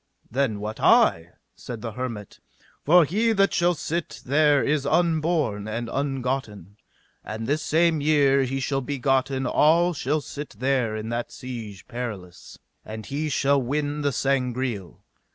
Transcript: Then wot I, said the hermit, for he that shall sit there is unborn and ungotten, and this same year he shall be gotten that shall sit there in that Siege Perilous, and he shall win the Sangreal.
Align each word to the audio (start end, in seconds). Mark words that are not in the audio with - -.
Then 0.31 0.59
wot 0.59 0.79
I, 0.79 1.33
said 1.55 1.81
the 1.83 1.91
hermit, 1.91 2.39
for 2.83 3.05
he 3.05 3.33
that 3.33 3.53
shall 3.53 3.75
sit 3.75 4.23
there 4.25 4.63
is 4.63 4.83
unborn 4.83 5.67
and 5.67 5.89
ungotten, 5.89 6.77
and 7.23 7.45
this 7.45 7.61
same 7.61 8.01
year 8.01 8.41
he 8.41 8.59
shall 8.59 8.81
be 8.81 8.97
gotten 8.97 9.43
that 9.43 9.93
shall 9.95 10.21
sit 10.21 10.55
there 10.57 10.95
in 10.95 11.09
that 11.09 11.31
Siege 11.31 11.87
Perilous, 11.87 12.57
and 12.83 13.05
he 13.05 13.29
shall 13.29 13.61
win 13.61 14.01
the 14.01 14.11
Sangreal. 14.11 15.03